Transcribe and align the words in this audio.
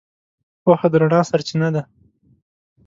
پوهه 0.63 0.87
د 0.91 0.93
رڼا 1.01 1.21
سرچینه 1.29 1.69
ده. 1.75 1.81